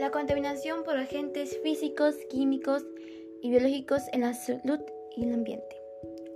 [0.00, 2.86] La contaminación por agentes físicos, químicos
[3.42, 4.80] y biológicos en la salud
[5.14, 5.76] y el ambiente.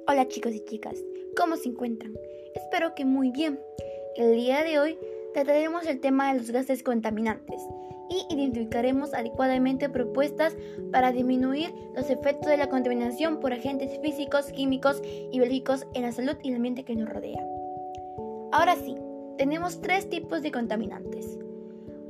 [0.06, 1.02] Hola chicos y chicas,
[1.34, 2.12] ¿cómo se encuentran?
[2.54, 3.58] Espero que muy bien.
[4.16, 4.98] El día de hoy
[5.32, 7.62] trataremos el tema de los gases contaminantes
[8.10, 10.54] y identificaremos adecuadamente propuestas
[10.92, 15.00] para disminuir los efectos de la contaminación por agentes físicos, químicos
[15.32, 17.42] y biológicos en la salud y el ambiente que nos rodea.
[18.52, 18.94] Ahora sí,
[19.38, 21.38] tenemos tres tipos de contaminantes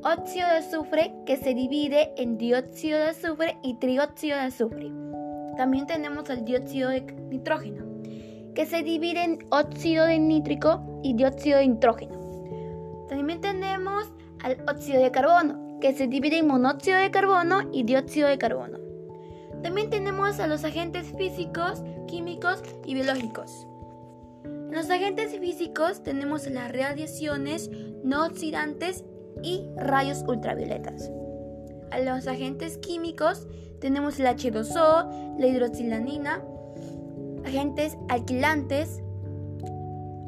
[0.04, 4.92] óxido de azufre que se divide en dióxido de azufre y trióxido de azufre.
[5.56, 7.00] También tenemos el dióxido de
[7.30, 7.84] nitrógeno
[8.54, 13.06] que se divide en óxido de nítrico y dióxido de nitrógeno.
[13.08, 14.12] También tenemos
[14.42, 18.78] al óxido de carbono que se divide en monóxido de carbono y dióxido de carbono.
[19.62, 23.66] También tenemos a los agentes físicos, químicos y biológicos.
[24.44, 27.70] En los agentes físicos tenemos las radiaciones
[28.02, 29.04] no oxidantes
[29.42, 31.10] y rayos ultravioletas.
[31.90, 33.46] A los agentes químicos
[33.80, 36.42] tenemos el H2O, la hidroxilanina,
[37.44, 39.02] agentes alquilantes,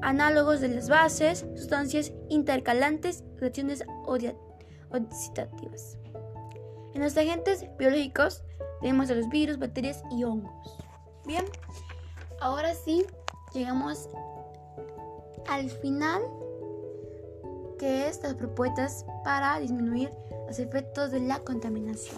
[0.02, 3.84] análogos de las bases, sustancias intercalantes, reacciones
[4.90, 5.98] oxidativas.
[6.94, 8.42] En los agentes biológicos
[8.80, 10.78] tenemos a los virus, bacterias y hongos.
[11.26, 11.44] Bien,
[12.40, 13.04] ahora sí
[13.52, 14.08] llegamos
[15.48, 16.22] al final
[17.78, 20.10] que es las propuestas para disminuir
[20.46, 22.16] los efectos de la contaminación.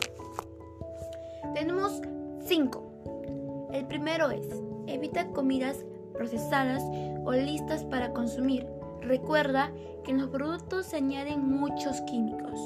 [1.54, 2.00] Tenemos
[2.44, 3.68] cinco.
[3.72, 4.46] El primero es,
[4.86, 6.82] evita comidas procesadas
[7.24, 8.66] o listas para consumir.
[9.00, 9.72] Recuerda
[10.04, 12.58] que en los productos se añaden muchos químicos.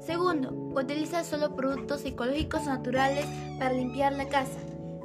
[0.00, 3.24] Segundo, utiliza solo productos ecológicos naturales
[3.58, 4.58] para limpiar la casa.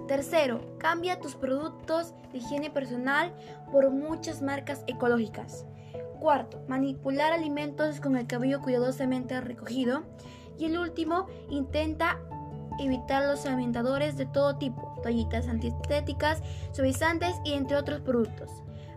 [0.08, 3.32] Tercero, cambia tus productos de higiene personal
[3.72, 5.66] por muchas marcas ecológicas.
[6.20, 10.04] Cuarto, manipular alimentos con el cabello cuidadosamente recogido.
[10.58, 12.20] Y el último, intenta
[12.80, 16.42] evitar los alimentadores de todo tipo, toallitas antiestéticas,
[16.72, 18.50] suavizantes y entre otros productos.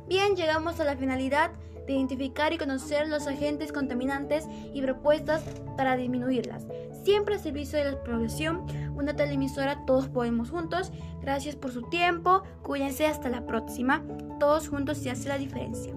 [0.09, 1.53] Bien, llegamos a la finalidad
[1.87, 5.43] de identificar y conocer los agentes contaminantes y propuestas
[5.77, 6.67] para disminuirlas.
[7.05, 10.93] Siempre al servicio de la población, una televisora Todos Podemos Juntos.
[11.23, 14.03] Gracias por su tiempo, cuídense hasta la próxima.
[14.39, 15.95] Todos juntos se hace la diferencia.